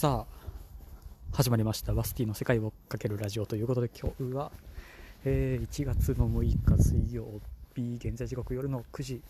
[0.00, 1.92] さあ始まりました。
[1.92, 4.50] バスティの世界をかけるラジオということで今日は、
[5.26, 7.26] えー1月の6日水曜
[7.76, 9.20] 日現在時刻夜の9時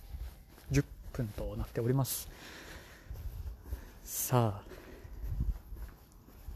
[0.71, 2.29] 10分となっております。
[4.05, 4.63] さ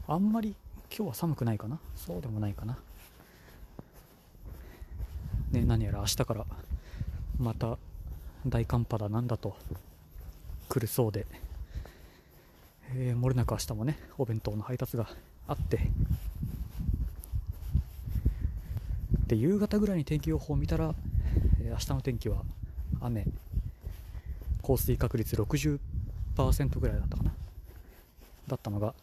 [0.07, 0.55] ああんまり
[0.89, 1.77] 今日は寒くないかな。
[1.97, 2.77] そうでもないかな。
[5.51, 6.45] ね何やら明日から
[7.37, 7.77] また
[8.47, 9.57] 大寒波だなんだと。
[10.69, 11.27] 来るそうで。
[12.97, 15.09] えー、漏れなく明日もねお弁当の配達が
[15.47, 15.79] あって
[19.27, 20.93] で夕方ぐらいに天気予報を見たら、
[21.61, 22.43] えー明日の天気は
[23.01, 23.25] 雨。
[24.61, 25.79] 降水確率60%
[26.79, 27.33] ぐらいだったかな。
[28.47, 28.93] だったのが、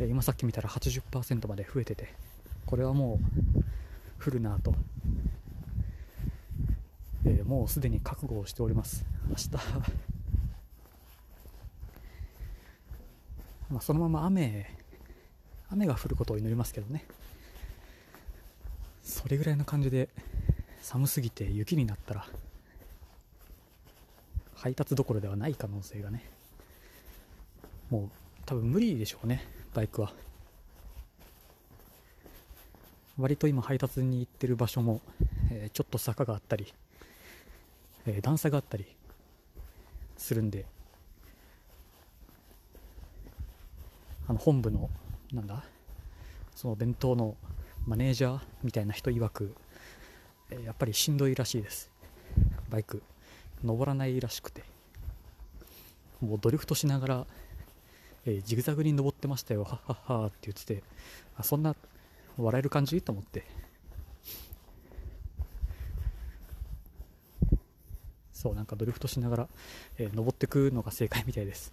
[0.00, 2.12] えー今さっき見たら80%まで増えてて
[2.66, 3.20] これはも
[3.56, 4.74] う降るなと、
[7.24, 9.04] えーもうすでに覚悟をしております。
[9.28, 9.50] 明日
[13.70, 14.68] まあ、そのまま雨
[15.70, 17.04] 雨が降ることを祈りますけどね。
[19.04, 20.08] それぐらいの感じで
[20.82, 22.26] 寒すぎて雪になったら
[24.54, 26.24] 配達どころではない可能性がね。
[27.90, 28.10] もう
[28.46, 30.12] 多分無理でしょうねバイクは。
[33.18, 35.00] 割と今配達に行ってる場所も、
[35.50, 36.72] えーちょっと坂があったり、
[38.06, 38.86] えー段差があったり
[40.16, 40.64] するんで
[44.30, 44.88] あの本部の
[45.32, 45.64] なんだ？
[46.54, 47.36] その弁当の
[47.84, 49.56] マネージャーみたいな人曰く、
[50.50, 51.90] えーやっぱりしんどいらしいです。
[52.68, 53.02] バイク。
[53.64, 54.62] 登らないらしくて。
[56.20, 57.26] もうドリフトしながら、
[58.24, 59.64] えージグザグに登ってましたよ。
[59.64, 60.84] はっはっはって言ってて。
[61.36, 61.74] あそんな
[62.38, 63.02] 笑える感じ？
[63.02, 63.44] と思って。
[68.32, 69.48] そうなんかドリフトしながら、
[69.98, 71.72] えー登ってくのが正解みたいです。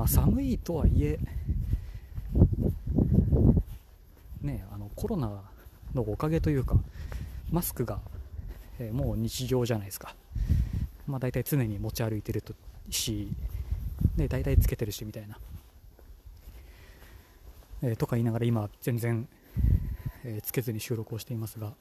[0.00, 1.18] まあ寒いとはいえ
[4.40, 5.42] ねあのコロナ
[5.92, 6.76] のおかげというか
[7.50, 8.00] マスクが、
[8.78, 10.14] えーもう日常じゃないですか。
[11.06, 12.54] まあ大体常に持ち歩いてると
[12.88, 13.30] し、
[14.16, 15.36] ね、大体つけてるしみたいな、
[17.82, 19.28] えーとか言いながら今全然、
[20.24, 21.74] えーつけずに収録をしていますが。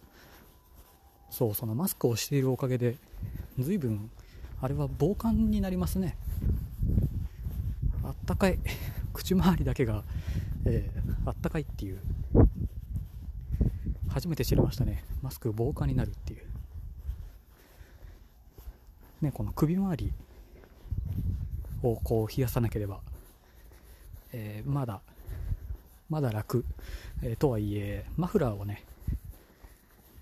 [1.30, 2.98] そうそのマスクをしているおかげで
[3.58, 4.10] 随分
[4.62, 6.18] あれは防寒になりますね。
[8.34, 8.60] ったかい
[9.14, 10.04] 口周りだけが、
[10.66, 12.00] えーあったかいっていう。
[14.08, 15.04] 初めて知りましたね。
[15.22, 16.44] マスク防寒になるっていう。
[19.22, 20.14] ねこの首周り
[21.84, 23.02] をこう冷やさなければ、
[24.32, 25.02] えーまだ
[26.10, 26.66] まだ楽、
[27.22, 28.84] えーとはいえマフラーをね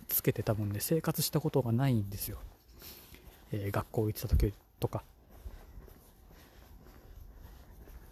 [0.08, 2.40] つけてたもんで生活したことがないんですよ、
[3.52, 5.04] えー学校行ってた時とか。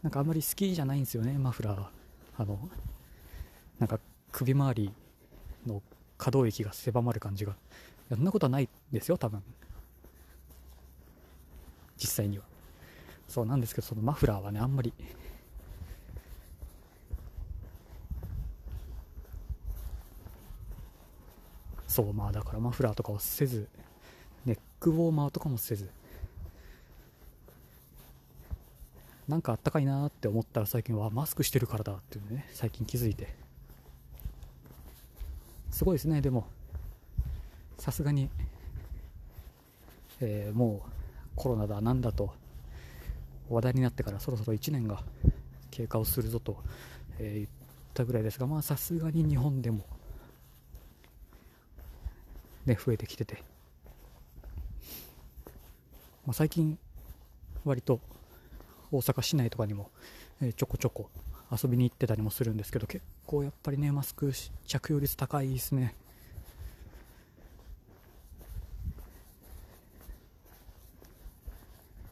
[0.05, 1.85] なんかあんまり好きじゃないんですよねマフラー
[2.37, 2.59] あの
[3.79, 3.99] なんか
[4.31, 4.93] 首周り
[5.65, 5.81] の
[6.15, 7.55] 可動域が狭まる感じが。
[8.09, 9.41] そんなことはないですよ多分。
[11.97, 12.43] 実際には。
[13.27, 14.93] そうなんですけどそのマフラーはねあんまり。
[21.87, 23.67] そうまあだからマフラーとかをせず
[24.45, 25.89] ネックウォーマーとかもせず。
[29.27, 33.35] なんかあったかいなって思ったら最近はマスクしてるからだっていうね最近気づいて。
[35.71, 36.47] すごいですねでも。
[37.77, 38.29] さすがに、
[40.21, 40.89] えーもう
[41.35, 42.33] コロナだなんだと
[43.49, 45.03] 話題になってからそろそろ1年が
[45.69, 46.57] 経過をするぞと、
[47.19, 47.47] えー言っ
[47.93, 49.85] たぐらいですがまあさすがに日本でも
[52.65, 53.41] ね増えてきてて、
[56.25, 56.77] まあ、最近
[57.63, 58.01] 割と
[58.95, 59.89] 大阪市内とかにも、
[60.41, 61.09] えちょこちょこ
[61.51, 64.31] 遊びに行ってたりもするんですけど結構やっぱりねマスク
[64.65, 65.95] 着用率高いですね。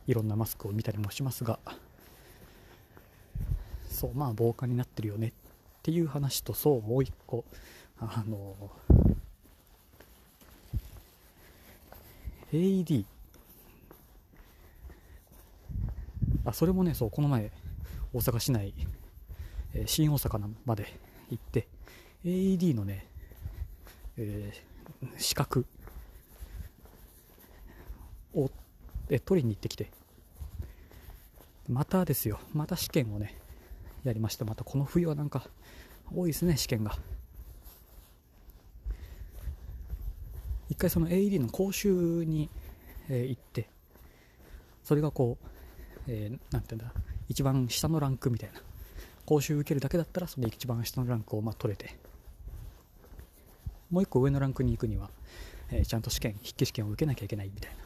[0.06, 1.60] いろんなマスクを見たりもしますが
[3.90, 5.32] そうまあ防寒になってるよねっ
[5.82, 7.46] ていう話とそうもう一個
[8.00, 8.54] あの
[12.52, 13.06] AED
[16.46, 17.52] あそれもねそうこの前
[18.14, 18.74] 大阪市内、
[19.74, 20.86] えー新大阪まで
[21.30, 21.68] 行って
[22.24, 23.08] AED のね、
[24.18, 24.74] えー
[25.18, 25.66] 資格
[28.34, 28.50] を
[29.10, 29.90] え取りに行ってきて
[31.68, 33.36] またですよまた試験をね
[34.04, 34.44] やりました。
[34.46, 35.48] またこの冬はなんか
[36.14, 36.98] 多いですね試験が。
[40.70, 42.50] 一回その AED の講習に、
[43.10, 43.70] えー行って
[44.84, 45.46] それがこう、
[46.08, 46.92] えー、なんていうんだ？
[47.30, 48.62] 一番下のランクみたいな。
[49.26, 51.96] 講習受けるだけだったらその一番下のランクをまあ取れて。
[53.90, 55.10] もう一個上のランクに行くには、
[55.72, 57.78] えー、ちゃんと試験筆記試験を受けなきゃいけないみたいな。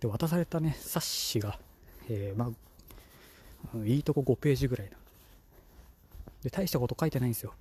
[0.00, 1.58] で渡されたね冊子が、
[2.08, 4.96] えー、まあいいとこ5ページぐらいな。
[6.42, 7.54] で大したこと書いてないんですよ。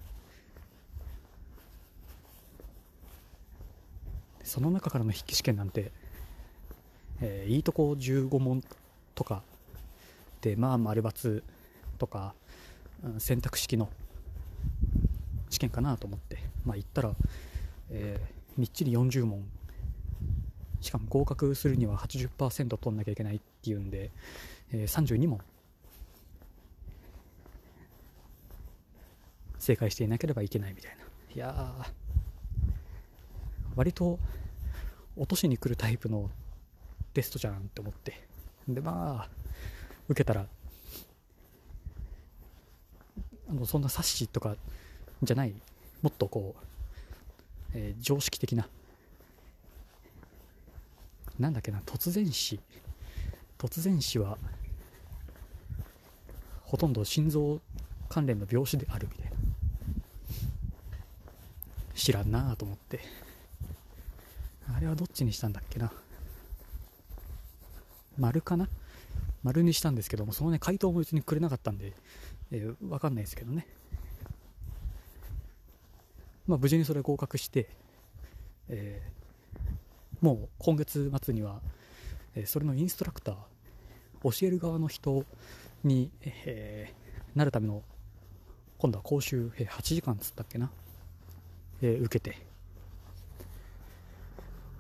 [4.44, 5.92] その中からの筆記試験なんて、
[7.22, 8.64] えー、いいとこ15問
[9.20, 9.44] とか。
[10.40, 11.44] でまあ丸×
[11.98, 12.34] とか、
[13.04, 13.90] うん、選択式の
[15.50, 16.38] 試験かなと思って。
[16.66, 17.12] まあ行ったら、
[17.90, 19.44] えー、みっちり40問。
[20.80, 24.12] しかも合格するには80%取んなきゃいけないっていうんで、
[24.72, 25.42] えー、32問。
[29.58, 31.04] 正解していなければいけないみたいな。
[31.36, 31.86] いや
[33.76, 34.18] 割と
[35.18, 36.32] 落としに来るタイプの
[37.14, 38.29] テストじゃんって思って。
[38.74, 39.30] でまあ
[40.08, 40.46] 受けたら
[43.50, 44.56] あのそんな冊子とか
[45.24, 45.54] じゃない
[46.02, 46.64] もっとこう、
[47.74, 48.68] えー、常識的な
[51.40, 52.60] なんだっけな突然死。
[53.58, 54.38] 突然死は
[56.64, 57.60] ほとんど心臓
[58.10, 59.38] 関連の病死であるみたいな。
[61.96, 63.00] 知らんなと思って。
[64.76, 65.92] あれはどっちにしたんだっけな。
[68.20, 68.68] 丸かな？
[69.44, 71.94] 丸にしたんですけどもそのね回答も別にくれなかったんで、
[72.52, 73.66] えー、分かんないですけどね。
[76.46, 77.70] まあ無事にそれ合格して、
[78.68, 81.62] えー、もう今月末には、
[82.36, 83.36] えー、それのインストラクター
[84.24, 85.24] 教える側の人
[85.84, 87.84] に、えー、なるための
[88.78, 90.72] 今度は講習、えー、8時間つったっけな、
[91.82, 92.38] えー、受けて。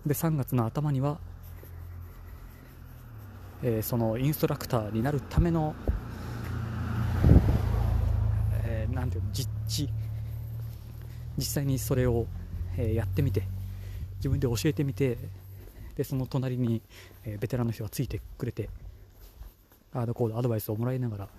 [0.05, 1.19] で3月の頭には、
[3.61, 5.75] えー、そのインストラクターになるための、
[8.63, 9.89] えー、なんていうの実地。
[11.37, 12.27] 実際にそれを、
[12.77, 13.43] えー、やってみて
[14.17, 15.17] 自分で教えてみて
[15.95, 16.81] でその隣に、
[17.25, 18.69] えベテランの人がついてくれて
[19.93, 21.29] あーこうアドバイスをもらいながら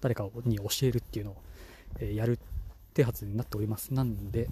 [0.00, 1.36] 誰かに教えるっていうのを、
[2.00, 2.38] えやる
[2.92, 3.94] 手はずになっております。
[3.94, 4.48] なんで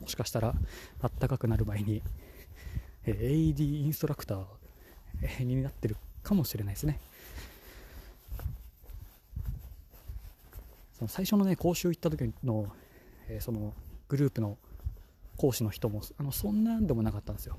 [0.00, 0.54] もしかしたら
[1.00, 2.00] あったかくなる前に、
[3.06, 7.00] え AED インストラクターになってるかもしれないですね。
[10.94, 12.68] その最初のね講習行った時の、
[13.28, 13.74] えその
[14.08, 14.56] グループの
[15.36, 17.56] 講師の人もあのそんなんでもなかったんですよ。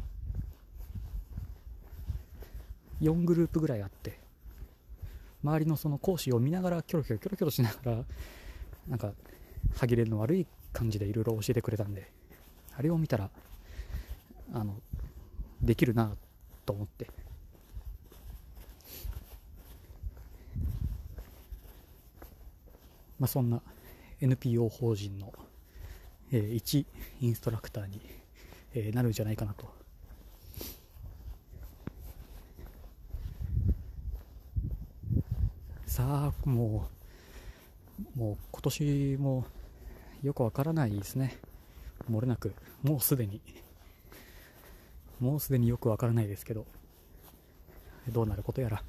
[3.01, 4.19] 4グループぐらいあって
[5.43, 8.03] 周りのその講師を見ながらキョロキョロキョロキョロしながら
[8.87, 9.11] なんか
[9.75, 12.09] 歯切れの悪い感じでいろいろ教えてくれたんで
[12.77, 13.29] あれを見たら
[14.53, 14.75] あの
[15.65, 16.15] できるな
[16.65, 17.09] と思って。
[23.19, 23.61] まあそんな
[24.21, 25.33] NPO 法人の、
[26.31, 26.85] えー、一
[27.21, 28.01] インストラクターに、
[28.73, 29.73] えー、なるんじゃないかなと。
[35.85, 36.89] さあも
[38.15, 39.45] うもう今年も
[40.21, 41.37] よくわからないですね。
[42.11, 42.53] 漏れなく
[42.83, 43.41] もうすでに。
[45.19, 46.65] もうすでによくわからないですけど
[48.09, 48.83] どうなることやら。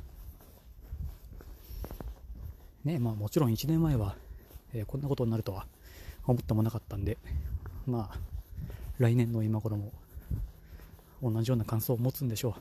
[2.85, 4.14] ねまあもちろん1年前は、
[4.73, 5.66] えー、こんなことになるとは
[6.25, 7.18] 思ってもなかったんで
[7.87, 8.18] まあ
[8.99, 9.92] 来年の今頃も
[11.23, 12.54] 同じような感想を持つんでしょう。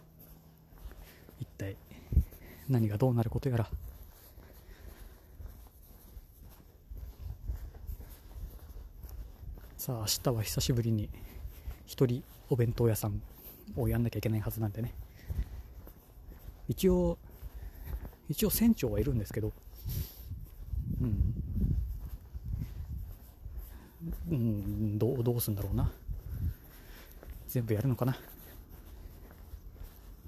[1.41, 1.75] 一体
[2.69, 3.69] 何がどうなることやら。
[9.77, 11.09] さあ明日は久しぶりに
[11.87, 13.21] 1人お弁当屋さん
[13.75, 14.93] をやんなきゃいけないはずなんでね。
[16.67, 17.17] 一応
[18.29, 19.51] 一応船長はいるんですけど。
[21.01, 21.33] うん。
[24.29, 25.91] うんどうどうすんだろうな。
[27.47, 28.17] 全部やるのかな。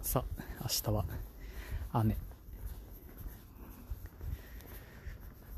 [0.01, 1.05] さあ明日は
[1.91, 2.17] 雨。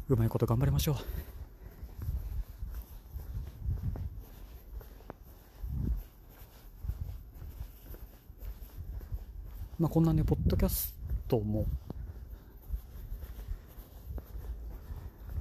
[0.09, 0.95] うまいこと頑張りましょう。
[9.79, 10.93] まあ、こんなね、ポッドキャス
[11.29, 11.65] トも、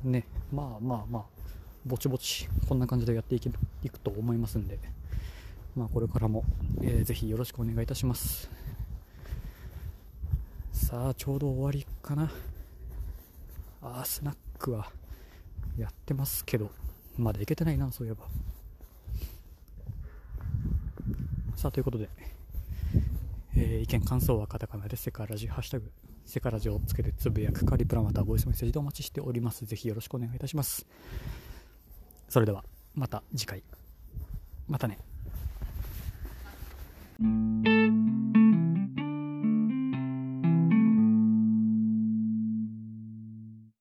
[0.04, 1.24] ね、まあまあまあ、
[1.84, 4.78] ぼちぼち、こんな感じでやっていくと思いますんで、
[5.74, 6.44] まあ、これからも、
[6.82, 8.48] えー、ぜひよろしくお願いいたします。
[10.72, 12.30] さあ、ちょうど終わりかな。
[13.82, 14.92] あー、スナックは
[15.76, 16.70] やってますけど、
[17.16, 18.22] まだ行けてないな、そういえば。
[21.56, 22.08] さあ、ということで、
[23.60, 25.90] えー、意見感想はカタカナでセカラジハッシュタグ
[26.24, 29.64] セカラジをつけてつぶやくカリプラまたボイスメッセージでお待ちしております。
[29.64, 30.86] ぜひよろしくお願いいたします。
[32.28, 32.62] それでは
[32.94, 33.64] また次回。
[34.68, 34.98] またね。